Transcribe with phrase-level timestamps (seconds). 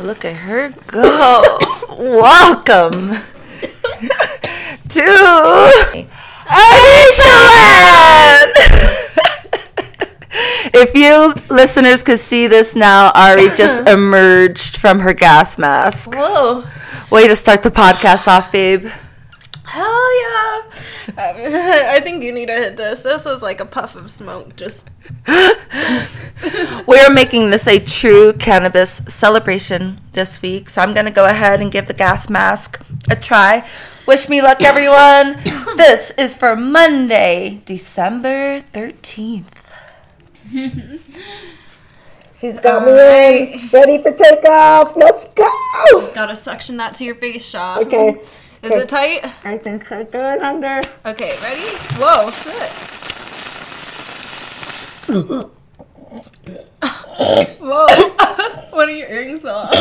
[0.00, 1.58] Look at her go.
[1.90, 2.92] Welcome
[4.88, 5.06] to
[6.48, 7.36] Aishaland.
[10.74, 16.14] if you listeners could see this now, Ari just emerged from her gas mask.
[16.14, 16.64] Whoa.
[17.10, 18.86] Way to start the podcast off, babe.
[19.64, 20.62] Hell yeah.
[21.18, 23.02] I think you need to hit this.
[23.02, 24.56] This was like a puff of smoke.
[24.56, 24.88] Just.
[26.86, 30.68] we are making this a true cannabis celebration this week.
[30.68, 33.68] So I'm going to go ahead and give the gas mask a try.
[34.06, 35.40] Wish me luck, everyone.
[35.76, 39.60] this is for Monday, December 13th.
[42.40, 43.72] She's got me right.
[43.72, 44.96] ready for takeoff.
[44.96, 46.10] Let's go.
[46.14, 47.80] Gotta suction that to your face, Sha.
[47.80, 48.18] Okay.
[48.62, 49.24] Is it tight?
[49.44, 50.82] I think I got under.
[51.06, 51.62] Okay, ready?
[51.96, 52.70] Whoa, shit.
[57.58, 57.88] Whoa.
[58.70, 59.68] what are your earrings on?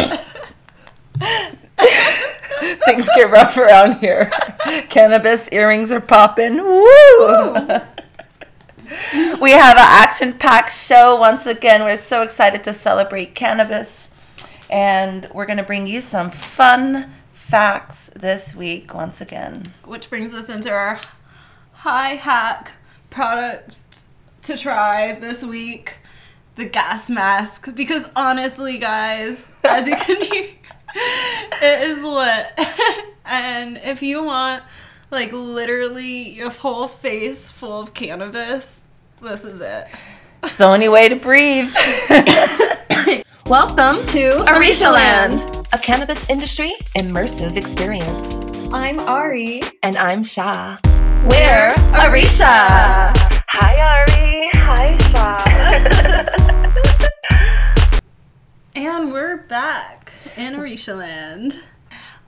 [2.85, 4.31] Things get rough around here.
[4.89, 6.55] Cannabis earrings are popping.
[6.57, 7.53] Woo!
[9.41, 11.83] we have an action packed show once again.
[11.83, 14.09] We're so excited to celebrate cannabis.
[14.69, 17.13] And we're going to bring you some fun
[17.49, 19.63] facts this week once again.
[19.83, 21.01] Which brings us into our
[21.71, 22.73] high hack
[23.09, 23.79] product
[24.43, 25.97] to try this week
[26.57, 27.73] the gas mask.
[27.73, 30.43] Because honestly, guys, as you can hear,
[30.93, 33.07] it is lit.
[33.25, 34.63] and if you want,
[35.09, 38.81] like, literally your whole face full of cannabis,
[39.23, 39.87] this is it.
[40.43, 41.73] It's the only way to breathe.
[43.47, 48.39] Welcome to Arisha Land a cannabis industry immersive experience.
[48.73, 49.61] I'm Ari.
[49.83, 50.77] And I'm Sha.
[51.29, 53.13] We're Arisha.
[53.49, 54.49] Hi, Ari.
[54.55, 55.37] Hi, Sha.
[58.75, 61.61] and we're back in Arisha Land.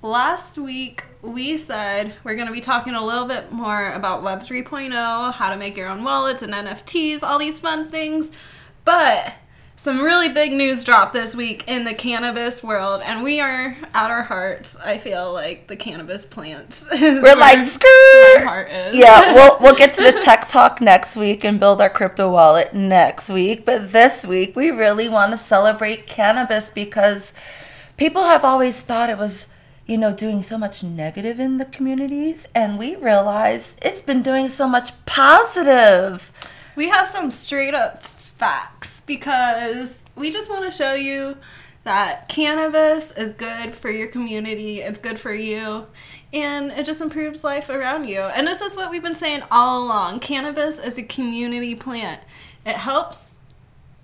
[0.03, 4.41] Last week, we said we're going to be talking a little bit more about Web
[4.41, 8.31] 3.0, how to make your own wallets and NFTs, all these fun things.
[8.85, 9.33] But
[9.81, 14.11] some really big news dropped this week in the cannabis world, and we are at
[14.11, 14.75] our hearts.
[14.75, 16.87] I feel like the cannabis plants.
[17.01, 18.43] We're like skirt.
[18.43, 18.95] heart is.
[18.95, 22.75] Yeah, we'll we'll get to the tech talk next week and build our crypto wallet
[22.75, 23.65] next week.
[23.65, 27.33] But this week, we really want to celebrate cannabis because
[27.97, 29.47] people have always thought it was
[29.87, 34.47] you know, doing so much negative in the communities, and we realize it's been doing
[34.47, 36.31] so much positive.
[36.75, 41.35] We have some straight up facts because we just want to show you
[41.83, 45.85] that cannabis is good for your community, it's good for you,
[46.31, 48.21] and it just improves life around you.
[48.21, 52.21] And this is what we've been saying all along cannabis is a community plant,
[52.65, 53.35] it helps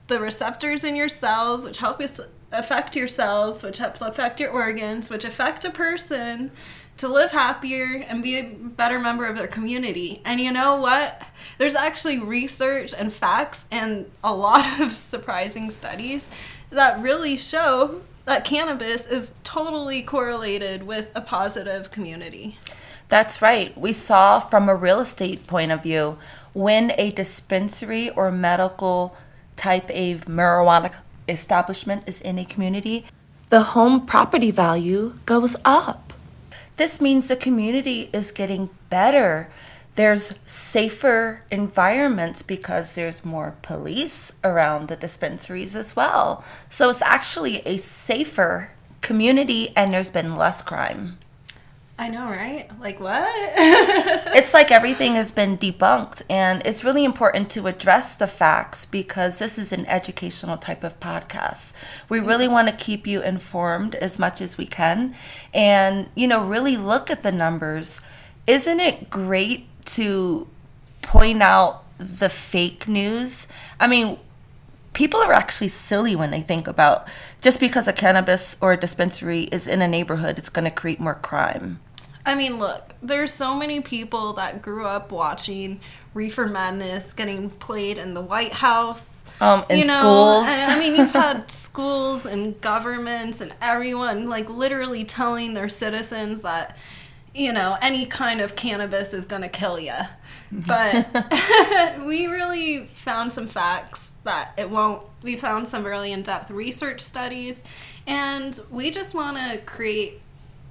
[0.07, 2.07] the receptors in your cells, which help you
[2.51, 6.51] affect your cells, which helps affect your organs, which affect a person
[6.97, 10.21] to live happier and be a better member of their community.
[10.25, 11.21] And you know what?
[11.57, 16.29] There's actually research and facts and a lot of surprising studies
[16.69, 22.57] that really show that cannabis is totally correlated with a positive community.
[23.09, 23.77] That's right.
[23.77, 26.17] We saw from a real estate point of view
[26.53, 29.15] when a dispensary or medical
[29.55, 30.93] type of marijuana
[31.29, 33.05] establishment is in a community,
[33.49, 36.13] the home property value goes up.
[36.75, 39.49] This means the community is getting better.
[39.97, 46.45] There's safer environments because there's more police around the dispensaries as well.
[46.69, 48.69] So it's actually a safer
[49.01, 51.17] community and there's been less crime.
[51.97, 52.69] I know, right?
[52.79, 53.27] Like what?
[54.37, 59.39] it's like everything has been debunked, and it's really important to address the facts because
[59.39, 61.73] this is an educational type of podcast.
[62.07, 62.53] We really mm-hmm.
[62.53, 65.15] want to keep you informed as much as we can,
[65.55, 68.03] and you know, really look at the numbers.
[68.45, 70.47] Isn't it great to
[71.01, 73.47] point out the fake news?
[73.79, 74.17] I mean,
[74.93, 77.07] people are actually silly when they think about
[77.41, 80.99] just because a cannabis or a dispensary is in a neighborhood, it's going to create
[80.99, 81.79] more crime.
[82.25, 85.79] I mean, look, there's so many people that grew up watching
[86.13, 89.23] Reefer Madness getting played in the White House.
[89.39, 90.45] Um, in you know, schools.
[90.47, 96.75] I mean, you've had schools and governments and everyone like literally telling their citizens that,
[97.37, 99.93] you know, any kind of cannabis is going to kill you.
[100.51, 101.07] But
[102.05, 105.03] we really found some facts that it won't.
[105.21, 107.63] We found some really in depth research studies,
[108.07, 110.21] and we just want to create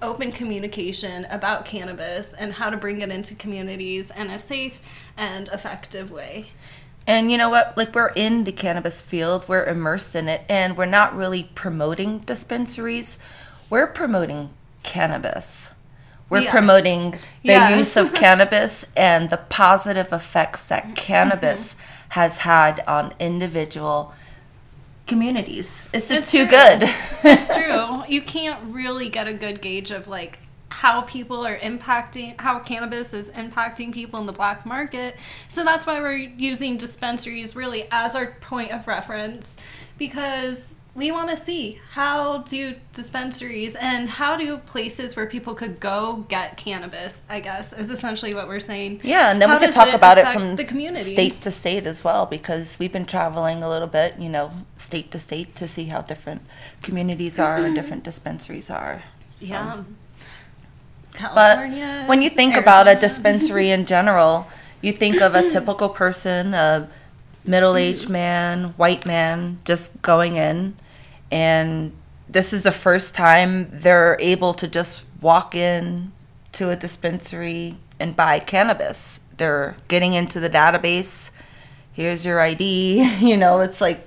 [0.02, 4.80] open communication about cannabis and how to bring it into communities in a safe
[5.16, 6.48] and effective way.
[7.06, 7.76] And you know what?
[7.76, 12.18] Like we're in the cannabis field, we're immersed in it, and we're not really promoting
[12.20, 13.18] dispensaries.
[13.70, 14.50] We're promoting
[14.82, 15.70] cannabis.
[16.28, 16.50] We're Yes.
[16.50, 17.12] promoting
[17.42, 17.78] the Yes.
[17.78, 21.82] use of cannabis and the positive effects that cannabis Mm-hmm.
[22.20, 24.12] has had on individual
[25.06, 25.88] communities.
[25.92, 26.56] It's just It's too true.
[26.58, 26.90] good.
[27.24, 28.02] It's true.
[28.08, 30.38] You can't really get a good gauge of like
[30.68, 35.16] how people are impacting how cannabis is impacting people in the black market.
[35.48, 39.56] So that's why we're using dispensaries really as our point of reference
[39.98, 45.78] because we want to see how do dispensaries and how do places where people could
[45.78, 49.00] go get cannabis, I guess, is essentially what we're saying.
[49.04, 51.12] Yeah, and then How we could talk about it from the community.
[51.12, 55.10] state to state as well, because we've been traveling a little bit, you know, state
[55.10, 56.40] to state to see how different
[56.82, 59.02] communities are and different dispensaries are.
[59.36, 59.82] So- Yeah.
[61.34, 61.58] But
[62.08, 64.48] when you think about a dispensary in general,
[64.82, 66.88] you think of a typical person, a
[67.44, 70.76] middle aged man, white man, just going in.
[71.30, 71.92] And
[72.28, 76.12] this is the first time they're able to just walk in
[76.52, 79.20] to a dispensary and buy cannabis.
[79.36, 81.30] They're getting into the database.
[81.92, 83.16] Here's your ID.
[83.20, 84.06] You know, it's like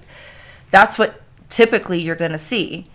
[0.69, 2.87] that's what typically you're going to see.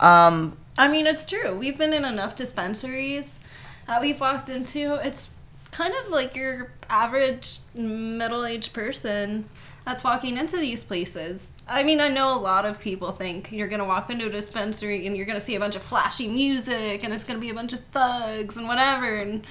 [0.00, 1.56] Um, I mean, it's true.
[1.56, 3.38] We've been in enough dispensaries
[3.86, 4.94] that we've walked into.
[5.06, 5.30] It's
[5.70, 9.48] kind of like your average middle aged person
[9.84, 11.48] that's walking into these places.
[11.66, 14.30] I mean, I know a lot of people think you're going to walk into a
[14.30, 17.40] dispensary and you're going to see a bunch of flashy music and it's going to
[17.40, 19.16] be a bunch of thugs and whatever.
[19.16, 19.44] And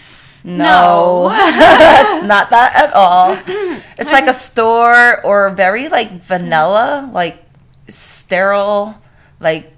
[0.43, 3.37] No, it's not that at all.
[3.97, 7.43] It's like a store or very like vanilla, like
[7.87, 8.99] sterile,
[9.39, 9.71] like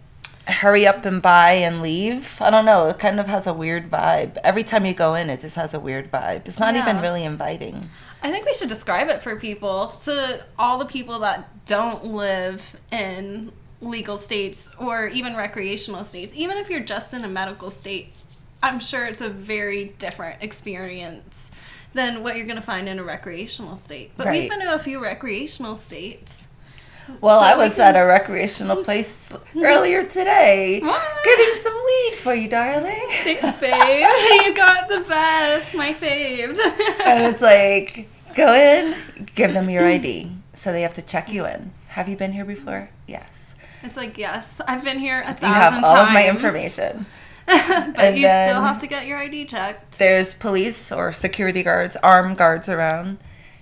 [0.47, 2.37] hurry up and buy and leave.
[2.41, 2.87] I don't know.
[2.87, 4.37] It kind of has a weird vibe.
[4.43, 6.47] Every time you go in, it just has a weird vibe.
[6.47, 7.89] It's not even really inviting.
[8.23, 9.89] I think we should describe it for people.
[9.89, 16.57] So, all the people that don't live in legal states or even recreational states, even
[16.57, 18.13] if you're just in a medical state,
[18.63, 21.51] I'm sure it's a very different experience
[21.93, 24.11] than what you're going to find in a recreational state.
[24.15, 24.41] But Right.
[24.41, 26.47] we've been to a few recreational states.
[27.19, 29.31] Well, So I was can- at a recreational place
[29.61, 31.03] earlier today, What?
[31.25, 32.95] getting some weed for you, darling.
[33.09, 34.07] Thanks, babe.
[34.45, 35.75] you got the best.
[35.75, 36.57] My fave.
[37.05, 38.95] and it's like go in
[39.35, 42.45] give them your id so they have to check you in have you been here
[42.45, 45.85] before yes it's like, yes, I've been here a thousand you thousand have times.
[45.87, 47.05] all of my information
[47.45, 49.99] but And you still have to get your ID checked.
[49.99, 53.17] there's police or security guards armed guards around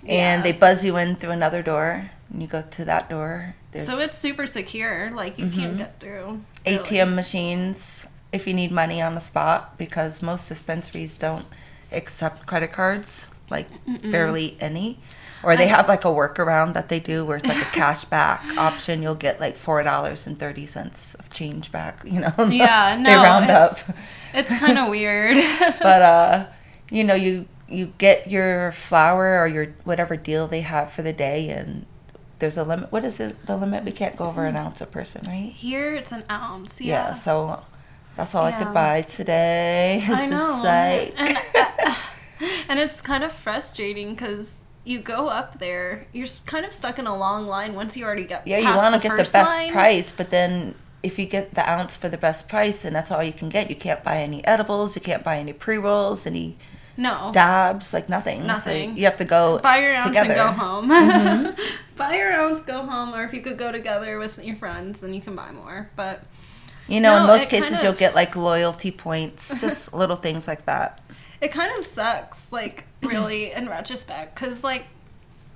[0.06, 0.42] and Yeah.
[0.42, 3.98] they buzz you in through another door and you go to that door there's So
[4.00, 5.10] it's super secure.
[5.12, 5.60] Like you Mm-hmm.
[5.60, 6.42] can't get through.
[6.66, 6.78] really.
[6.78, 11.46] atm machines if you need money on the spot because most dispensaries don't
[11.90, 13.68] accept credit cards like
[14.10, 14.98] barely any
[15.44, 18.42] or they have like a workaround that they do where it's like a cash back
[18.56, 22.96] option you'll get like four dollars and 30 cents of change back you know Yeah,
[22.96, 23.92] they no, round up it's-
[24.34, 25.36] It's kind of weird.
[25.82, 26.46] but uh
[26.90, 31.12] you know you you get your flour or your whatever deal they have for the
[31.12, 31.86] day and
[32.38, 34.86] there's a limit what is it the limit we can't go over an ounce a
[34.86, 36.80] person right Here it's an ounce.
[36.80, 37.14] yeah, Yeah.
[37.14, 37.64] so
[38.16, 40.00] that's all I could buy today.
[40.02, 40.60] It's I know.
[40.62, 41.36] like and,
[41.88, 41.94] uh,
[42.68, 47.06] and it's kind of frustrating because you go up there, you're kind of stuck in
[47.06, 49.70] a long line once you already get yeah, you want to get the best line.
[49.72, 53.22] price, but then if you get the ounce for the best price and that's all
[53.22, 56.56] you can get, you can't buy any edibles, you can't buy any pre rolls, any
[56.96, 57.30] No.
[57.32, 58.46] dabs, like nothing.
[58.46, 58.90] Nothing.
[58.90, 60.32] So you have to go Buy your ounce together.
[60.34, 60.60] and Mm-hmm.
[60.60, 61.54] go home.
[61.96, 65.12] buy your ounce, go home, or if you could go together with your friends, then
[65.14, 65.90] you can buy more.
[65.96, 66.22] But
[66.88, 70.66] You know, in most cases kind you'll get like loyalty points, just little things like
[70.66, 71.00] that.
[71.42, 74.84] It kind of sucks like really in retrospect because like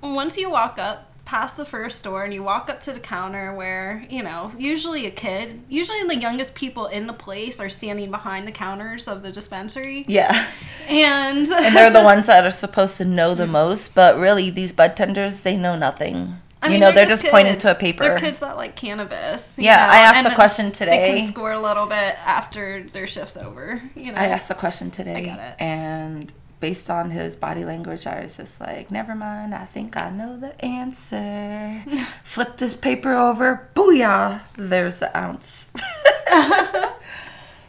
[0.03, 3.53] once you walk up past the first door and you walk up to the counter
[3.53, 8.09] where you know usually a kid usually the youngest people in the place are standing
[8.09, 10.47] behind the counters of the dispensary Yeah.
[10.87, 13.49] and And they're the ones that are supposed to know the mm.
[13.49, 16.39] most, but really these bud tenders, they know nothing.
[16.67, 18.03] I you mean, know, they're, just, pointing to a paper.
[18.03, 19.57] They're kids that like cannabis.
[19.57, 21.11] Yeah, know, I asked and a question today.
[21.13, 23.81] They can score a little bit after their shift's over.
[23.95, 28.37] You know, I asked a question today, and based on his body language, I was
[28.37, 29.53] just like, "Never mind.
[29.53, 31.83] I think I know the answer."
[32.23, 33.69] Flipped his paper over.
[33.75, 34.41] Booyah!
[34.55, 35.71] There's the ounce.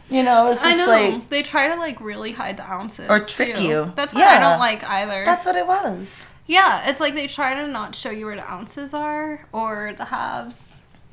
[0.09, 3.07] you know, it's I just know like they try to like really hide the ounces
[3.09, 3.63] Or trick too.
[3.63, 3.93] you.
[3.95, 5.23] That's what I don't like either.
[5.25, 6.25] that's what it was.
[6.49, 10.05] Yeah, it's like they try to not show you where the ounces are or the
[10.05, 10.59] halves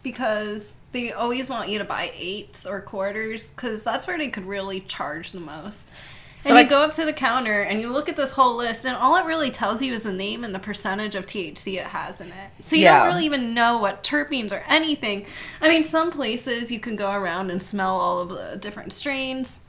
[0.02, 4.47] because they always want you to buy eights or quarters because that's where they could
[4.47, 5.93] really charge the most.
[6.38, 8.57] So and I- you go up to the counter and you look at this whole
[8.57, 11.76] list, and all it really tells you is the name and the percentage of THC
[11.76, 12.50] it has in it.
[12.61, 12.99] So you Yeah.
[13.00, 15.26] don't really even know what terpenes or anything.
[15.61, 19.61] I mean, some places you can go around and smell all of the different strains.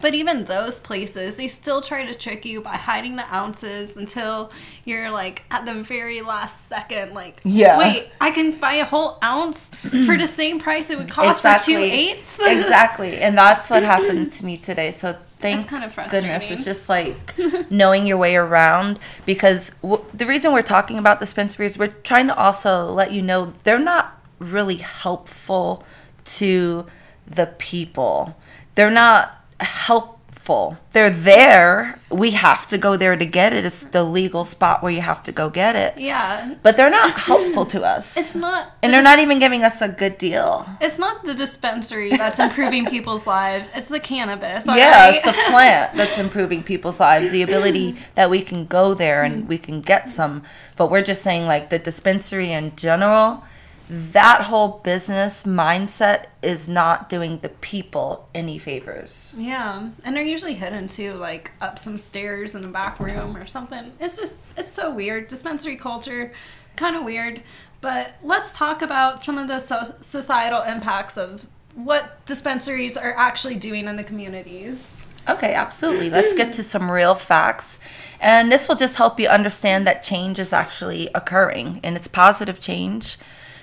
[0.00, 4.52] But even those places, they still try to trick you by hiding the ounces until
[4.84, 7.78] you're like at the very last second, like, Yeah.
[7.78, 9.70] wait, I can buy a whole ounce
[10.06, 12.38] for the same price it would cost for two eighths.
[12.42, 13.18] exactly.
[13.18, 14.92] And that's what happened to me today.
[14.92, 16.50] So thank It's kind of goodness.
[16.50, 17.34] It's just like
[17.70, 22.36] knowing your way around because w- the reason we're talking about dispensaries, we're trying to
[22.36, 25.84] also let you know they're not really helpful
[26.24, 26.86] to
[27.26, 28.36] the people.
[28.74, 30.78] They're not helpful.
[30.92, 32.00] They're there.
[32.10, 33.66] We have to go there to get it.
[33.66, 35.98] It's the legal spot where you have to go get it.
[36.00, 38.16] yeah, But they're not helpful to us.
[38.16, 38.72] it's not.
[38.82, 40.66] and the they're dis- not even giving us a good deal.
[40.80, 43.70] It's not the dispensary that's improving people's lives.
[43.74, 44.64] It's the cannabis.
[44.64, 45.14] Yeah, alright?
[45.16, 47.30] it's the plant that's improving people's lives.
[47.30, 50.44] The ability that we can go there and we can get some.
[50.76, 53.44] But we're just saying, like, the dispensary in general,
[53.88, 59.34] that whole business mindset is not doing the people any favors.
[59.36, 63.46] Yeah, and they're usually hidden too, like up some stairs in a back room or
[63.46, 63.92] something.
[63.98, 65.28] It's just, it's so weird.
[65.28, 66.32] Dispensary culture,
[66.76, 67.42] kind of weird.
[67.80, 73.54] But let's talk about some of the so- societal impacts of what dispensaries are actually
[73.54, 74.94] doing in the communities.
[75.28, 76.10] Okay, absolutely.
[76.10, 77.78] Let's get to some real facts.
[78.20, 82.58] And this will just help you understand that change is actually occurring and it's positive
[82.58, 83.18] change,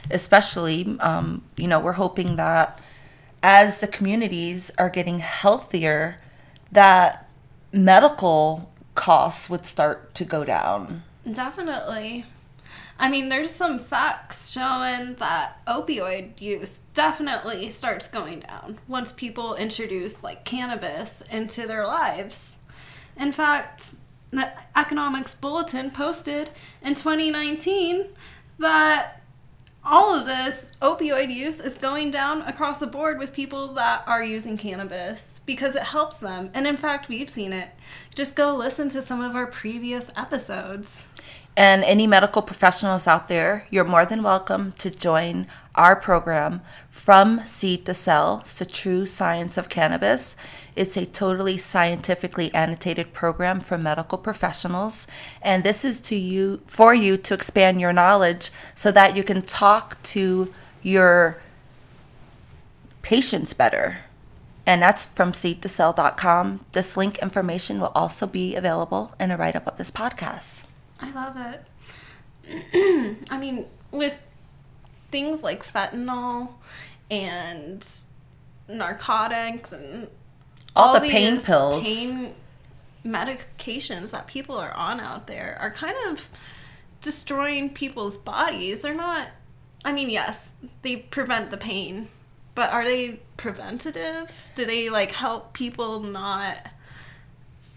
[0.09, 0.97] especially.
[0.99, 2.79] Um, you know, we're hoping that
[3.43, 6.19] as the communities are getting healthier,
[6.71, 7.29] that
[7.71, 11.03] medical costs would start to go down.
[11.31, 12.25] Definitely.
[12.97, 19.55] I mean, there's some facts showing that opioid use definitely starts going down once people
[19.55, 22.57] introduce like cannabis into their lives.
[23.17, 23.95] In fact,
[24.31, 28.05] the Economics Bulletin posted in 2019
[28.59, 29.21] that
[29.85, 34.23] all of this opioid use is going down across the board with people that are
[34.23, 36.49] using cannabis because it helps them.
[36.53, 37.69] And in fact, we've seen it.
[38.15, 41.05] Just go listen to some of our previous episodes.
[41.55, 47.45] And any medical professionals out there, you're more than welcome to join our program from
[47.45, 48.39] seed to cell.
[48.41, 50.35] It's the true science of cannabis.
[50.75, 55.07] It's a totally scientifically annotated program for medical professionals,
[55.41, 59.41] and this is to you for you to expand your knowledge so that you can
[59.41, 61.39] talk to your
[63.01, 63.99] patients better.
[64.65, 66.65] And that's from seed2cell.com.
[66.71, 70.65] This link information will also be available in a write up of this podcast.
[70.99, 73.17] I love it.
[73.29, 74.19] I mean, with
[75.15, 76.49] things like fentanyl
[77.09, 77.87] and
[78.67, 80.09] narcotics and
[80.75, 81.85] All the pain pills.
[81.85, 82.33] pain
[83.05, 86.27] medications that people are on out there are kind of
[86.99, 88.81] destroying people's bodies.
[88.81, 89.29] They're not.
[89.85, 90.49] I mean, yes,
[90.81, 92.09] they prevent the pain,
[92.53, 94.33] but are they preventative?
[94.55, 96.57] Do they like help people not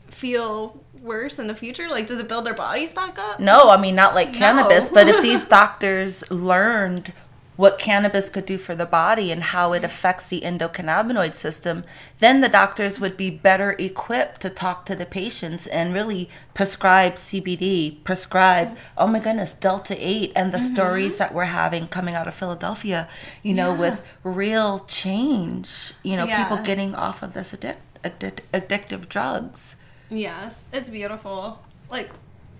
[0.08, 1.88] feel worse in the future?
[1.88, 3.38] Like, does it build their bodies back up?
[3.38, 4.94] No, I mean not like cannabis, No.
[4.94, 7.12] but if these doctors learned
[7.58, 11.82] what cannabis could do for the body and how it affects the endocannabinoid system,
[12.20, 17.14] then the doctors would be better equipped to talk to the patients and really prescribe
[17.14, 20.72] CBD, prescribe, oh my goodness, Delta 8 and the mm-hmm.
[20.72, 23.08] stories that we're having coming out of Philadelphia,
[23.42, 23.80] you know, Yeah.
[23.80, 29.74] with real change, you know, people getting off of this addic- addic- addictive drugs.
[30.08, 31.60] Yes, it's beautiful.
[31.90, 32.10] Like,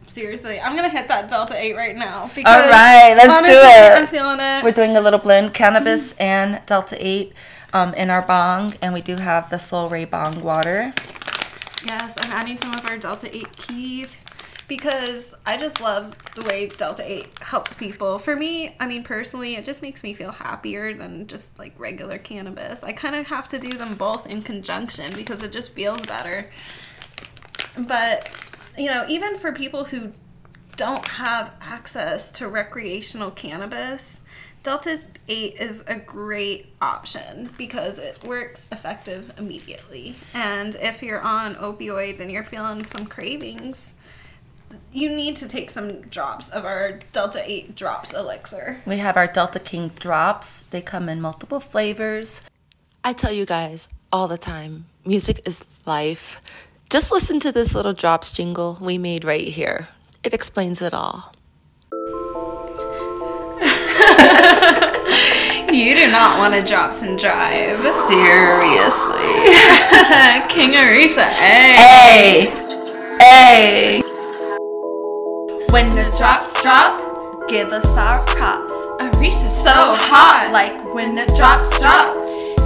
[0.08, 2.22] seriously, I'm gonna hit that Delta 8 right now.
[2.22, 3.98] All right, let's do it.
[3.98, 4.64] I'm feeling it.
[4.64, 7.32] We're doing a little blend cannabis and Delta 8
[7.72, 10.92] um, in our bong, and we do have the Soul Ray Bong water.
[11.86, 14.24] yes, I'm adding some of our Delta 8 Keef
[14.68, 18.18] because I just love the way Delta 8 helps people.
[18.18, 22.18] For me, I mean, personally, it just makes me feel happier than just like regular
[22.18, 22.84] cannabis.
[22.84, 26.50] I kind of have to do them both in conjunction because it just feels better.
[27.78, 28.30] But,
[28.78, 30.12] you know, even for people who
[30.76, 34.23] don't have access to recreational cannabis,
[34.62, 40.16] Delta 8 is a great option because it works effective immediately.
[40.35, 43.94] And if you're on opioids and you're feeling some cravings,
[44.92, 48.80] you need to take some drops of our Delta 8 drops elixir.
[48.85, 50.62] We have our Delta King drops.
[50.64, 52.42] They come in multiple flavors.
[53.04, 56.40] I tell you guys all the time music is life.
[56.90, 59.88] Just listen to this little drops jingle we made right here.
[60.25, 61.33] It explains it all.
[65.71, 67.78] You do not want to drop some drive.
[67.78, 69.21] Seriously.
[70.49, 71.76] King Arisha, hey.
[71.76, 72.47] Eh?
[73.18, 74.00] Hey!
[74.00, 74.00] Hey!
[75.68, 78.73] When the drops drop, give us our props.
[78.99, 79.99] Arisha's so, So hot.
[80.00, 82.16] hot, like when the drops drop.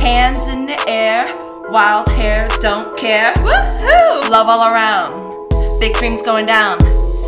[0.01, 1.27] Hands in the air,
[1.73, 3.33] wild hair, don't care.
[3.37, 4.29] Woohoo!
[4.29, 5.49] Love all around.
[5.81, 6.77] Big dreams going down.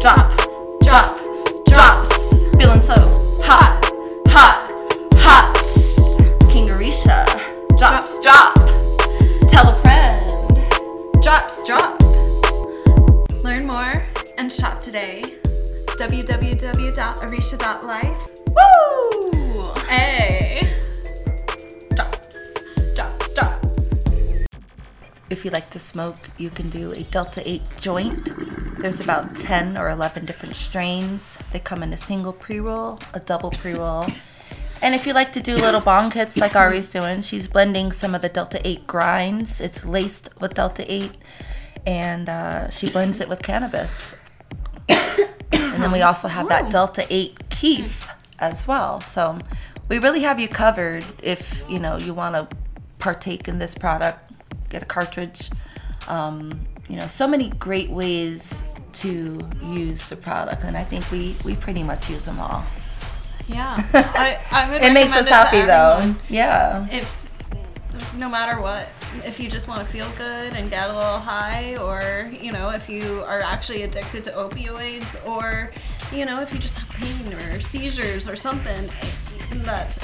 [0.02, 0.36] Drop,
[0.82, 1.18] drop,
[1.64, 2.44] drops.
[2.58, 2.94] Feeling so
[3.42, 3.82] hot,
[4.28, 4.70] hot,
[5.14, 5.54] hot.
[6.50, 7.24] King Arisha,
[7.78, 8.54] drops, drop.
[9.48, 10.30] Tell a friend.
[11.22, 11.98] Drops drop.
[13.42, 14.04] Learn more
[14.36, 15.22] and shop today.
[15.96, 18.30] www.arisha.life.
[18.54, 19.72] Woo!
[19.88, 20.73] Hey.
[25.34, 28.78] If you like to smoke, you can do a Delta 8 joint.
[28.78, 31.40] There's about 10 or 11 different strains.
[31.52, 34.06] They come in a single pre roll, a double pre roll.
[34.80, 38.14] And if you like to do little bong hits like Ari's doing, she's blending some
[38.14, 39.60] of the Delta 8 grinds.
[39.60, 41.10] It's laced with Delta 8,
[41.84, 44.14] and uh, she blends it with cannabis.
[44.88, 49.00] and then we also have that Delta 8 Keef as well.
[49.00, 49.40] So
[49.88, 52.56] we really have you covered if you know you want to
[53.04, 54.23] partake in this product,
[54.74, 55.50] get a cartridge.
[56.08, 58.64] Um, you know, so many great ways
[58.94, 62.64] to use the product, and I think we we pretty much use them all.
[63.46, 63.76] Yeah.
[63.94, 65.96] I, I would It makes us recommend happy though.
[65.98, 66.20] everyone.
[66.28, 66.86] Yeah.
[66.90, 67.06] If
[68.16, 68.88] no matter what,
[69.24, 72.70] if you just want to feel good and get a little high, or you know,
[72.70, 75.70] if you are actually addicted to opioids, or
[76.12, 78.90] you know, if you just have pain or seizures or something
[79.68, 79.98] that's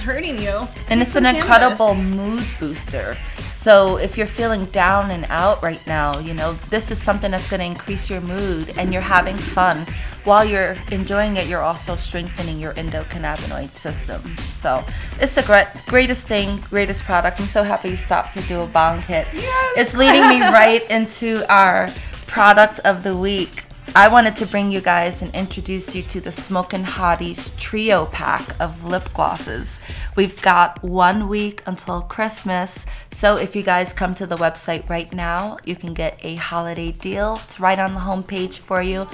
[0.00, 1.42] hurting you, And it's an cannabis.
[1.42, 3.16] incredible mood booster.
[3.54, 7.46] So if you're feeling down and out right now, you know, this is something that's
[7.48, 9.86] going to increase your mood and you're having fun.
[10.24, 14.36] While you're enjoying it, you're also strengthening your endocannabinoid system.
[14.54, 14.84] So
[15.20, 17.38] it's the great, greatest thing, greatest product.
[17.40, 19.28] I'm so happy you stopped to do a bong hit.
[19.34, 19.74] Yes.
[19.76, 21.90] It's leading me right into our
[22.26, 23.64] product of the week.
[23.94, 28.54] I wanted to bring you guys and introduce you to the Smokin' Hotties trio pack
[28.60, 29.80] of lip glosses.
[30.16, 35.12] We've got one week until Christmas, so if you guys come to the website right
[35.12, 37.40] now, you can get a holiday deal.
[37.44, 39.08] It's right on the homepage for you.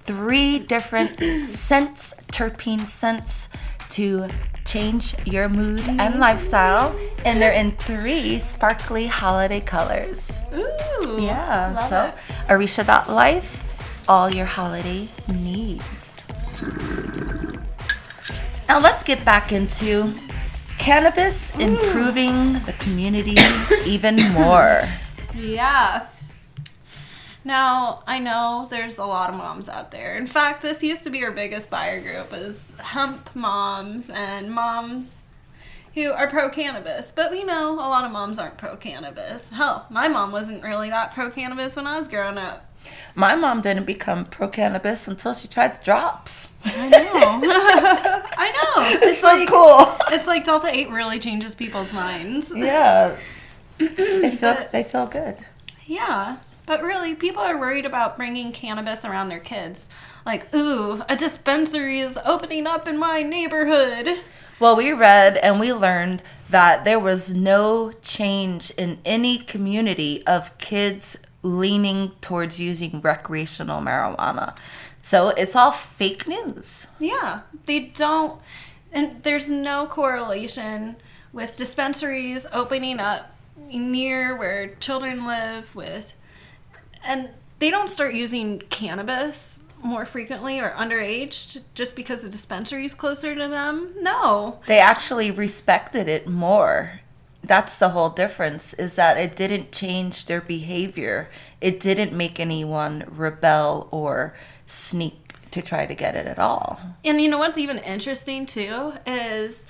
[0.00, 3.50] Three different scents, terpene scents
[3.90, 4.28] to
[4.64, 10.40] change your mood and lifestyle, and they're in three sparkly holiday colors.
[10.54, 12.14] Ooh, Yeah, so it.
[12.50, 13.61] Arisha.life,
[14.08, 16.22] all your holiday needs.
[18.68, 20.14] Now let's get back into
[20.78, 23.36] cannabis improving the community
[23.86, 24.88] even more.
[25.34, 26.06] Yeah.
[27.44, 30.16] Now, I know there's a lot of moms out there.
[30.16, 35.26] In fact, this used to be our biggest buyer group is hemp moms and moms
[35.94, 37.12] who are pro cannabis.
[37.14, 39.50] But we know a lot of moms aren't pro cannabis.
[39.50, 42.71] Hell, my mom wasn't really that pro cannabis when I was growing up.
[43.14, 46.50] My mom didn't become pro cannabis until she tried the drops.
[46.64, 47.00] I know.
[48.36, 49.08] I know.
[49.08, 49.96] It's so cool.
[50.16, 52.52] It's like Delta 8 really changes people's minds.
[52.54, 53.16] Yeah.
[53.78, 55.36] They feel But- they feel good.
[55.86, 59.88] Yeah, but really, people are worried about bringing cannabis around their kids.
[60.24, 64.20] Like, ooh, a dispensary is opening up in my neighborhood.
[64.60, 70.56] Well, we read and we learned that there was no change in any community of
[70.58, 74.56] kids leaning towards using recreational marijuana.
[75.02, 76.86] So it's all fake news.
[76.98, 78.40] Yeah, they don't,
[78.92, 80.96] and there's no correlation
[81.32, 86.14] with dispensaries opening up near where children live with,
[87.04, 92.94] and they don't start using cannabis more frequently or underage just because the dispensary is
[92.94, 93.92] closer to them.
[94.00, 97.00] No, They actually respected it more.
[97.44, 101.28] That's the whole difference is that it didn't change their behavior.
[101.60, 104.34] It didn't make anyone rebel or
[104.66, 106.80] sneak to try to get it at all.
[107.04, 109.66] And you know what's even interesting too is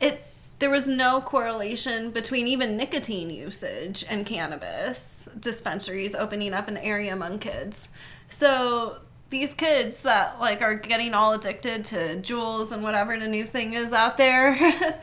[0.00, 0.24] it
[0.58, 7.12] there was no correlation between even nicotine usage and cannabis dispensaries opening up the area
[7.12, 7.88] among kids.
[8.28, 8.98] So
[9.30, 13.74] these kids that like are getting all addicted to Juuls and whatever the new thing
[13.74, 14.58] is out there.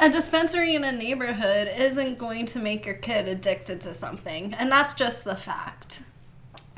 [0.00, 4.72] a dispensary in a neighborhood isn't going to make your kid addicted to something, and
[4.72, 6.02] that's just the fact.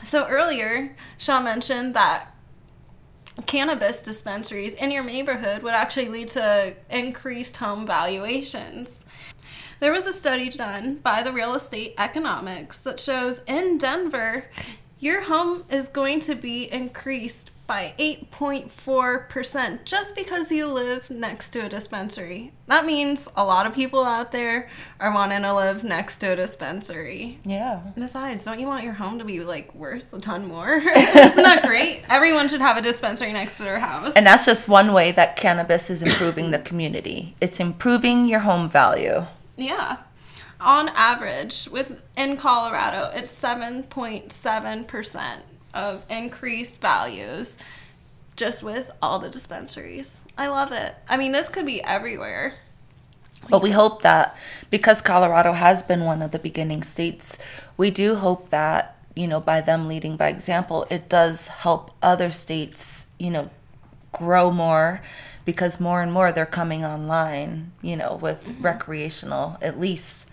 [0.03, 2.35] So earlier, Sha mentioned that
[3.47, 9.07] cannabis dispensaries in your neighborhood would actually lead to increased home valuations.
[9.79, 14.47] There was a study done by the Real Estate Economics that shows in Denver,
[14.99, 21.65] your home is going to be increased by 8.4% just because you live next to
[21.65, 22.53] a dispensary.
[22.67, 24.69] That means a lot of people out there
[25.01, 27.39] are wanting to live next to a dispensary.
[27.47, 27.81] Yeah.
[27.95, 30.77] Besides, don't you want your home to be like worth a ton more?
[30.85, 32.03] Isn't that great?
[32.11, 34.13] Everyone should have a dispensary next to their house.
[34.17, 37.37] And that's just one way that cannabis is improving the community.
[37.41, 39.29] It's improving your home value.
[39.57, 39.97] Yeah.
[40.61, 45.39] On average, with in Colorado, it's 7.7%
[45.75, 47.59] of increased values
[48.37, 50.25] just with all the dispensaries.
[50.37, 50.95] I love it.
[51.09, 52.55] I mean, this could be everywhere.
[53.51, 54.37] But we hope that
[54.71, 57.39] because Colorado has been one of the beginning states,
[57.77, 62.31] we do hope that, you know, by them leading by example, it does help other
[62.31, 63.51] states, you know,
[64.13, 65.03] grow more
[65.45, 68.63] because more and more they're coming online, you know, with mm-hmm.
[68.63, 70.31] recreational, at least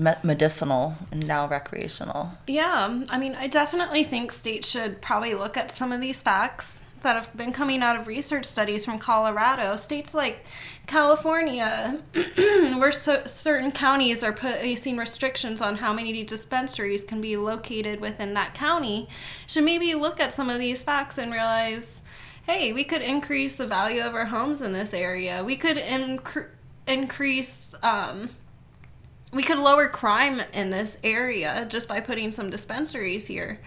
[0.00, 2.32] me- medicinal and now recreational.
[2.46, 6.82] Yeah, I mean, I definitely think states should probably look at some of these facts
[7.02, 9.76] that have been coming out of research studies from Colorado.
[9.76, 10.44] States like
[10.86, 18.00] California, where so, certain counties are placing restrictions on how many dispensaries can be located
[18.00, 19.08] within that county,
[19.46, 22.02] should maybe look at some of these facts and realize
[22.46, 25.44] hey, we could increase the value of our homes in this area.
[25.44, 26.48] We could incre-
[26.86, 27.74] increase.
[27.82, 28.30] Um,
[29.32, 33.60] we could lower crime in this area just by putting some dispensaries here.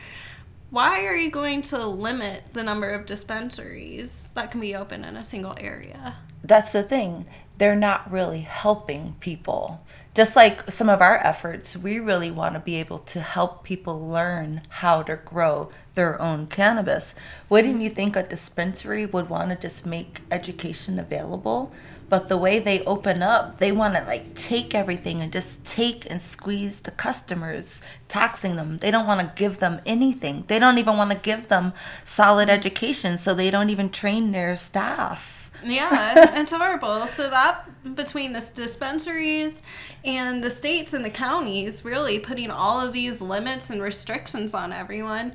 [0.69, 5.15] Why are you going to limit the number of dispensaries that can be open in
[5.15, 6.15] a single area?
[6.43, 7.25] That's the thing.
[7.57, 9.85] They're not really helping people.
[10.13, 14.07] Just like some of our efforts, we really want to be able to help people
[14.07, 17.15] learn how to grow their own cannabis.
[17.49, 21.71] Wouldn't you think a dispensary would want to just make education available?
[22.13, 26.05] But the way they open up, they want to like take everything and just take
[26.11, 28.77] and squeeze the customers, taxing them.
[28.77, 30.45] They don't want to give them anything.
[30.47, 31.73] They don't even want to give them
[32.03, 32.59] solid mm-hmm.
[32.59, 35.49] education, so they don't even train their staff.
[35.65, 37.07] Yeah, it's horrible.
[37.07, 39.63] So that between the dispensaries
[40.05, 44.71] and the states and the counties really putting all of these limits and restrictions on
[44.71, 45.33] everyone,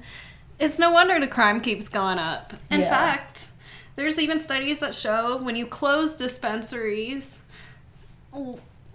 [0.61, 2.55] it's no wonder the crime keeps going up.
[2.71, 2.91] In Yeah.
[2.91, 3.49] fact,
[3.99, 7.41] there's even studies that show when you close dispensaries,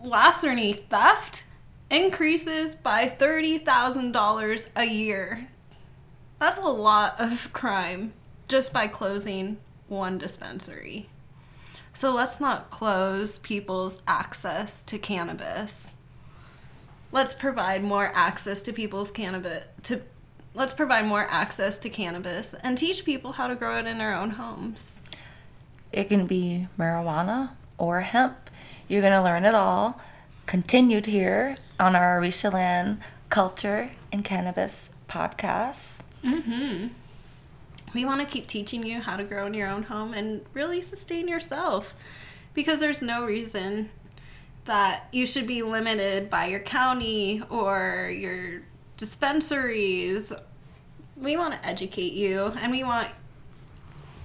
[0.01, 1.43] larceny theft
[1.89, 5.49] increases by $30,000 a year.
[6.39, 8.13] That's a lot of crime
[8.47, 9.57] just by closing
[9.89, 11.09] one dispensary.
[11.91, 15.95] So let's not close people's access to cannabis.
[17.11, 20.03] Let's provide more access to people's cannabis to
[20.53, 24.15] let's provide more access to cannabis and teach people how to grow it in their
[24.15, 25.01] own homes.
[25.91, 28.49] It can be marijuana or hemp.
[28.87, 29.99] You're going to learn it all.
[30.45, 36.01] Continued here on our Arisha Land Culture and Cannabis podcast.
[36.23, 36.87] Mm-hmm.
[37.93, 40.81] We want to keep teaching you how to grow in your own home and really
[40.81, 41.93] sustain yourself
[42.53, 43.89] because there's no reason
[44.65, 48.61] that you should be limited by your county or your
[48.97, 50.33] dispensaries.
[51.15, 53.09] We want to educate you and we want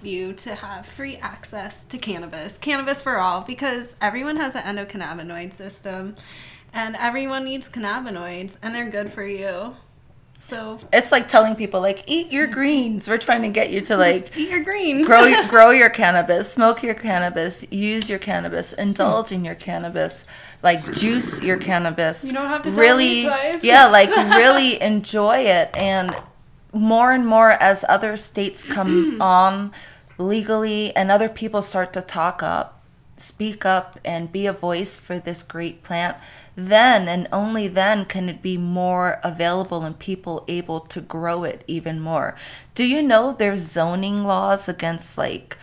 [0.03, 2.59] you to have free access to cannabis.
[2.59, 6.17] Cannabis for all because everyone has an endocannabinoid system
[6.73, 9.75] and everyone needs cannabinoids and they're good for you.
[10.49, 13.07] So It's like telling people like eat your greens.
[13.07, 15.07] We're trying to get you to like eat your greens.
[15.07, 20.25] grow your, grow your cannabis, smoke your cannabis, use your cannabis, indulge in your cannabis,
[20.63, 22.25] like juice your cannabis.
[22.25, 23.25] You don't have to really,
[23.63, 25.69] yeah, like really enjoy it.
[25.77, 26.17] And
[26.73, 29.71] more and more as other states come on
[30.17, 32.78] legally and other people start to talk up,
[33.21, 36.17] speak up, and be a voice for this great plant,
[36.57, 41.65] then and only then can it be more available and people able to grow it
[41.67, 42.37] even more.
[42.75, 45.57] Do you know there's zoning laws against like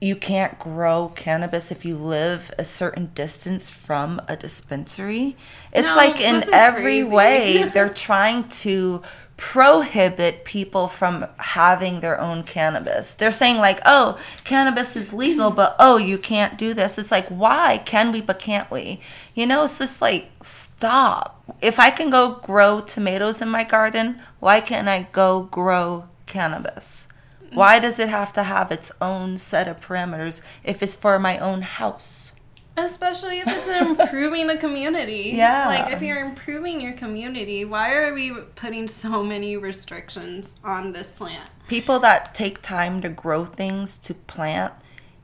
[0.00, 5.36] you can't grow cannabis if you live a certain distance from a dispensary?
[5.72, 7.04] It's No, like in every crazy.
[7.04, 9.02] way they're trying to
[9.36, 13.14] prohibit people from having their own cannabis.
[13.14, 17.28] They're saying like, "Oh, cannabis is legal, but oh, you can't do this." It's like,
[17.28, 19.00] "Why can we but can't we?"
[19.34, 21.42] You know, it's just like, "Stop.
[21.60, 27.08] If I can go grow tomatoes in my garden, why can't I go grow cannabis?"
[27.52, 31.36] Why does it have to have its own set of parameters if it's for my
[31.36, 32.31] own house?
[32.76, 35.32] Especially if it's improving the community.
[35.42, 35.66] Yeah.
[35.66, 41.10] Like if you're improving your community, why are we putting so many restrictions on this
[41.10, 41.50] plant?
[41.68, 44.72] people that take time to grow things to plant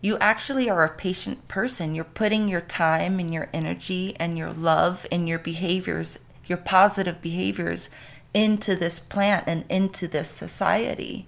[0.01, 4.51] you actually are a patient person you're putting your time and your energy and your
[4.51, 7.91] love and your behaviors your positive behaviors
[8.33, 11.27] into this plant and into this society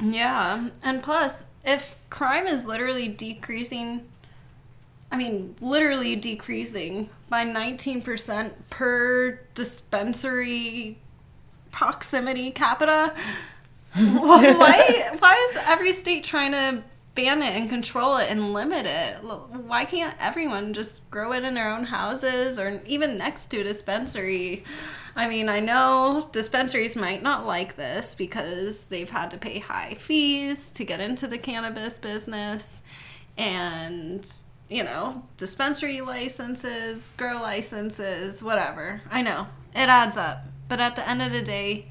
[0.00, 4.02] Yeah, and plus, if crime is literally decreasing,
[5.12, 10.98] I mean, literally decreasing by 19% per dispensary
[11.70, 13.14] proximity capita,
[13.94, 16.82] why, why is every state trying to
[17.14, 19.18] ban it and control it and limit it?
[19.22, 23.64] Why can't everyone just grow it in their own houses or even next to a
[23.64, 24.64] dispensary?
[25.14, 29.96] I mean, I know dispensaries might not like this because they've had to pay high
[30.00, 32.80] fees to get into the cannabis business
[33.36, 34.26] and,
[34.72, 39.02] you know, dispensary licenses, grow licenses, whatever.
[39.10, 39.48] I know.
[39.74, 40.44] It adds up.
[40.66, 41.88] But at the end of the day,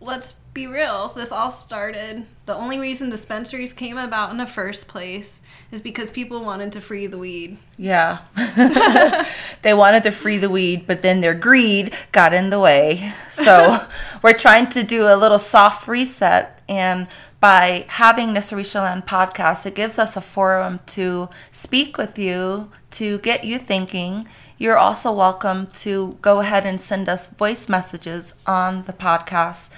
[0.00, 1.08] let's be real.
[1.08, 2.26] This all started.
[2.46, 6.80] The only reason dispensaries came about in the first place is because people wanted to
[6.80, 7.58] free the weed.
[7.76, 8.18] Yeah.
[9.62, 13.12] they wanted to free the weed, but then their greed got in the way.
[13.28, 13.78] So
[14.22, 16.62] we're trying to do a little soft reset.
[16.68, 17.08] And
[17.44, 22.70] by having this Arisha Land podcast, it gives us a forum to speak with you,
[22.90, 24.26] to get you thinking.
[24.56, 29.68] You're also welcome to go ahead and send us voice messages on the podcast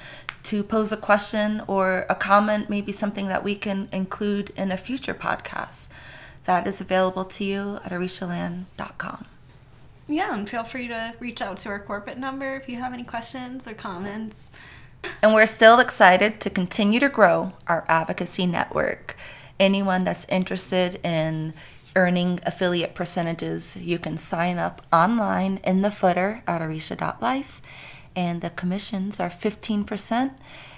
[0.45, 4.77] to pose a question or a comment, maybe something that we can include in a
[4.77, 5.89] future podcast.
[6.45, 9.27] That is available to you at arishaland.com.
[10.07, 13.03] Yeah, and feel free to reach out to our corporate number if you have any
[13.03, 14.53] questions or comments.
[15.23, 19.17] And we're still excited to continue to grow our advocacy network.
[19.59, 21.55] Anyone that's interested in
[21.97, 27.63] earning affiliate percentages, you can sign up online in the footer at arisha.life,
[28.15, 30.33] and the commissions are 15%.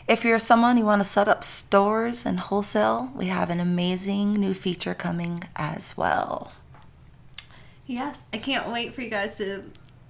[0.07, 4.35] If you're someone you want to set up stores and wholesale, we have an amazing
[4.35, 6.53] new feature coming as well.
[7.87, 9.65] Yes, I can't wait for you guys to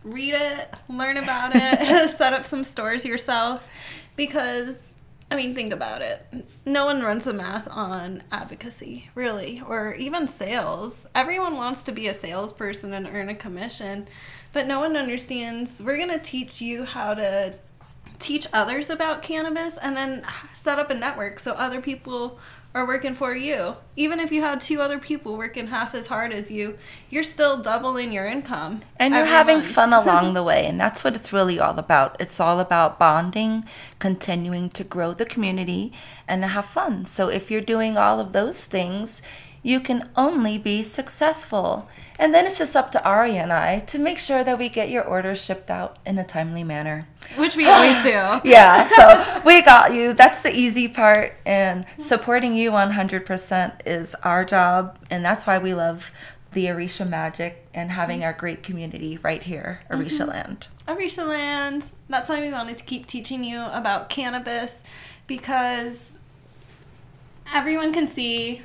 [0.04, 3.66] read it, learn about it, set up some stores yourself
[4.18, 4.92] because
[5.30, 6.22] I mean, think about it.
[6.64, 11.06] No one runs the math on advocacy, really, or even sales.
[11.14, 14.08] Everyone wants to be a salesperson and earn a commission,
[14.54, 15.80] but no one understands.
[15.80, 17.54] We're going to teach you how to
[18.18, 22.38] teach others about cannabis and then set up a network so other people
[22.74, 23.76] are working for you.
[23.96, 26.78] Even if you had two other people working half as hard as you,
[27.08, 28.82] you're still doubling your income.
[28.96, 29.70] And you're having month.
[29.70, 30.66] fun along the way.
[30.66, 32.16] And that's what it's really all about.
[32.20, 33.64] It's all about bonding,
[33.98, 35.92] continuing to grow the community,
[36.28, 37.06] and to have fun.
[37.06, 39.22] So if you're doing all of those things,
[39.62, 41.88] you can only be successful.
[42.18, 44.90] And then it's just up to Ari and I to make sure that we get
[44.90, 47.06] your orders shipped out in a timely manner.
[47.36, 48.40] Which we always do.
[48.44, 50.14] Yeah, so we got you.
[50.14, 51.34] That's the easy part.
[51.46, 54.98] And supporting you 100% is our job.
[55.10, 56.12] And that's why we love
[56.52, 60.00] the Arisha Magic and having our great community right here, mm-hmm.
[60.00, 60.68] Arisha Land.
[60.88, 61.84] Arisha Land.
[62.08, 64.82] That's why we wanted to keep teaching you about cannabis
[65.26, 66.18] because
[67.52, 68.62] everyone can see,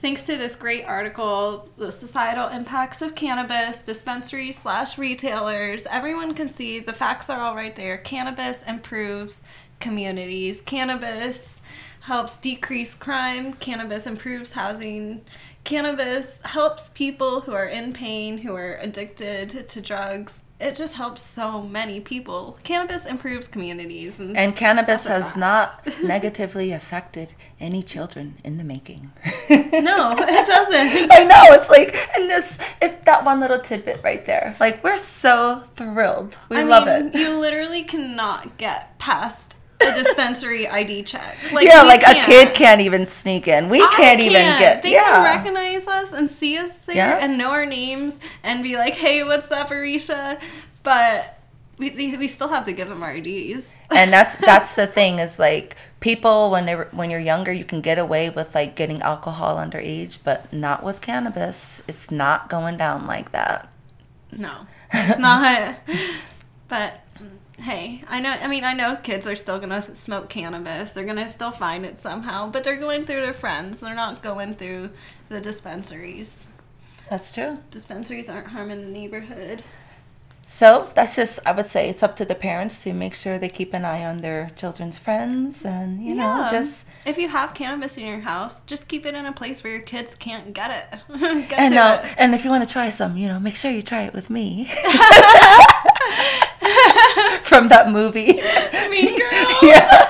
[0.00, 6.48] thanks to this great article, the societal impacts of cannabis, dispensaries slash retailers, everyone can
[6.48, 7.98] see the facts are all right there.
[7.98, 9.44] Cannabis improves
[9.78, 10.62] communities.
[10.62, 11.60] Cannabis
[12.00, 13.52] helps decrease crime.
[13.54, 15.22] Cannabis improves housing.
[15.64, 20.44] Cannabis helps people who are in pain, who are addicted to drugs.
[20.60, 22.58] It just helps so many people.
[22.64, 24.20] Cannabis improves communities.
[24.20, 29.10] And, And cannabis has not negatively affected any children in the making.
[29.50, 31.10] no, it doesn't.
[31.12, 34.54] I know it's like, and this, it's that one little tidbit right there.
[34.60, 36.36] Like we're so thrilled.
[36.50, 37.14] We I love mean, it.
[37.14, 41.38] you literally cannot get past a dispensary ID check.
[41.52, 42.26] Like, yeah, like a can't.
[42.26, 43.68] kid can't even sneak in.
[43.68, 44.82] We I can't, even get.
[44.82, 45.04] They yeah.
[45.04, 47.18] can recognize us and see us there Yeah.
[47.20, 50.38] and know our names and be like, "Hey, what's up, Arisha?"
[50.82, 51.38] But
[51.78, 53.74] we, we still have to give them our IDs.
[53.90, 57.80] and that's that's the thing is like people when they when you're younger you can
[57.80, 63.06] get away with like getting alcohol underage but not with cannabis it's not going down
[63.06, 63.70] like that
[64.32, 65.76] No, it's not.
[66.68, 67.00] but
[67.60, 68.30] hey, I know.
[68.30, 70.92] I mean, I know kids are still gonna smoke cannabis.
[70.92, 73.80] They're gonna still find it somehow, but they're going through their friends.
[73.80, 74.90] They're not going through
[75.28, 76.46] the dispensaries.
[77.08, 79.62] that's true Dispensaries aren't harming the neighborhood.
[80.44, 83.48] so that's just i would say it's up to the parents to make sure they
[83.48, 87.96] keep an eye on their children's friends and you know just if you have cannabis
[87.96, 91.00] in your house, just keep it in a place where your kids can't get it.
[91.48, 92.14] get and uh, it.
[92.18, 94.28] and if you want to try some you know make sure you try it with
[94.30, 94.68] me
[97.50, 98.32] from that movie
[98.90, 99.48] Mean girl.
[99.62, 100.08] yeah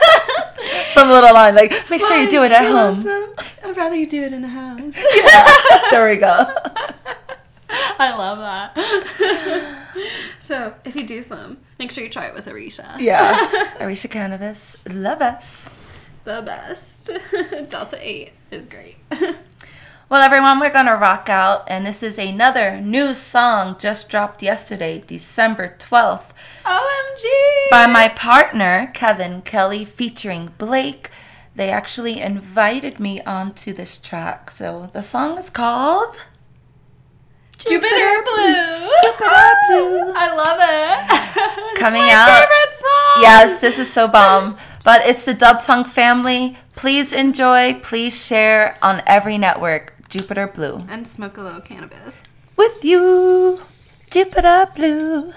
[0.93, 3.35] some little line like make sure you do it at home some?
[3.65, 4.95] I'd rather you do it in the house.
[5.91, 6.55] there we go
[7.73, 8.75] I love that.
[10.41, 12.97] so, if you do some, make sure you try it with Arisha.
[12.99, 13.37] Yeah.
[13.81, 15.71] Arisha Cannabis, love us.
[16.25, 17.11] the best.
[17.71, 18.97] Delta 8 is great.
[20.09, 24.43] Well, everyone, we're going to rock out, and this is another new song just dropped
[24.43, 26.31] yesterday, December 12th,
[26.71, 27.25] OMG!
[27.71, 31.11] by my partner, Kevin Kelly, featuring Blake.
[31.57, 34.51] They actually invited me onto this track.
[34.53, 36.15] So the song is called
[37.59, 38.89] Jupiter Blue.
[39.03, 40.13] Jupiter Blue.
[40.15, 41.79] I love it.
[41.81, 42.29] Coming my out.
[42.39, 43.23] favorite song.
[43.23, 44.57] Yes, this is so bomb.
[44.85, 46.57] But it's the Dub Funk family.
[46.77, 47.75] Please enjoy.
[47.83, 49.95] Please share on every network.
[50.09, 50.87] Jupiter Blue.
[50.89, 52.23] And smoke a little cannabis.
[52.57, 53.61] With you,
[54.11, 55.33] Jupiter Blue.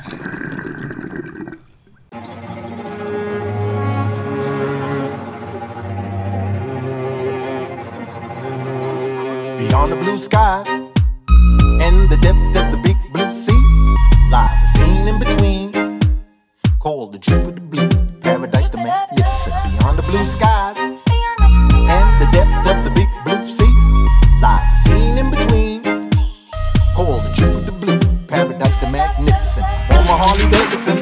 [9.68, 13.64] Beyond the blue skies and the depth of the big blue sea
[14.30, 16.00] lies a scene in between
[16.80, 17.88] called the Jupiter Blue,
[18.20, 19.56] paradise the magnificent.
[19.64, 23.74] Beyond the blue skies and the depth of the big blue sea
[24.42, 25.82] lies a scene in between
[26.94, 29.66] called the Jupiter Blue, paradise the magnificent.
[29.90, 31.00] On my Harley Davidson,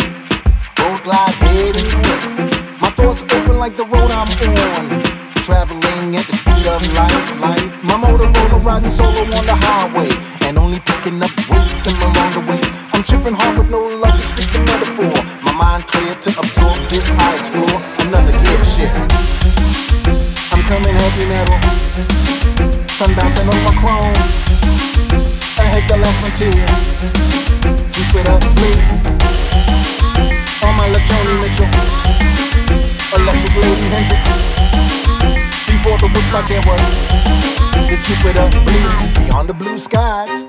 [0.80, 2.78] road glide head in the.
[2.80, 4.30] My thoughts open like the road I'm
[5.02, 5.11] on.
[5.42, 7.84] Traveling at the speed of life, life.
[7.84, 10.14] My Motorola riding solo on the highway.
[10.46, 12.62] And only picking up wisdom along the way.
[12.94, 15.10] I'm tripping hard with no luggage, just a metaphor.
[15.42, 18.94] My mind clear to absorb this, I explore another gear shift.
[20.54, 21.58] I'm coming heavy metal.
[22.94, 24.14] Sun bouncing off my chrome.
[25.58, 26.70] Ahead the last frontier.
[27.90, 28.78] Jupiter blue.
[30.70, 31.72] On my left, Joni Mitchell.
[33.18, 34.61] Electric Lady Hendrix.
[35.84, 36.80] Before the Woodstock there was
[37.90, 39.26] the Jupiter blue.
[39.26, 40.46] Beyond the blue skies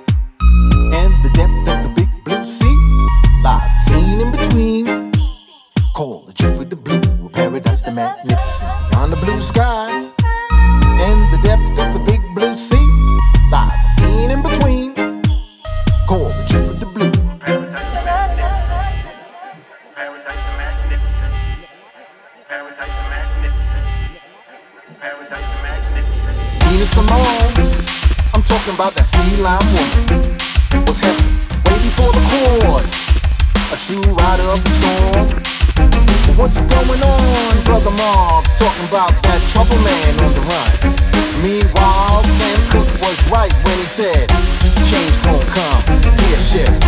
[0.92, 2.76] and the depth of the big blue sea
[3.42, 5.10] lies a scene in between
[5.94, 8.70] called the Jupiter blue, paradise the magnificent.
[8.90, 10.12] Beyond the blue skies
[11.00, 12.01] and the depth of the
[28.82, 30.34] That sea lime woman.
[30.90, 31.22] Was heavy
[31.70, 32.90] waiting for the chords.
[33.70, 35.30] A true rider of the storm.
[36.34, 38.42] What's going on, brother Mob?
[38.58, 40.98] Talking about that trouble man on the run.
[41.46, 44.26] Meanwhile, Sam Cooke was right when he said,
[44.90, 45.82] change gon' come,
[46.26, 46.82] here shift.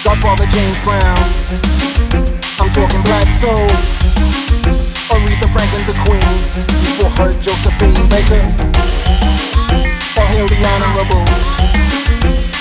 [0.00, 1.28] Godfather James Brown,
[2.56, 3.68] I'm talking black soul.
[5.12, 6.24] Aretha Franklin, the queen,
[6.88, 8.74] before her Josephine Baker
[10.24, 11.24] are holy honorable.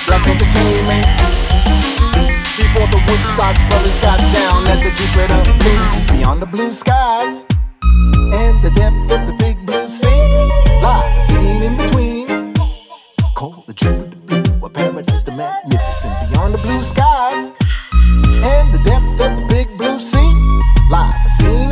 [0.07, 1.05] Black entertainment.
[2.57, 6.17] Before the Woodstock brothers got down at the Jupiter Blue.
[6.17, 7.45] Beyond the blue skies
[8.41, 10.23] and the depth of the big blue sea
[10.81, 12.53] lies a scene in between.
[13.35, 16.13] Call the Jupiter Blue, a paradise, the magnificent.
[16.31, 17.51] Beyond the blue skies
[18.51, 20.33] and the depth of the big blue sea
[20.91, 21.62] lies a scene.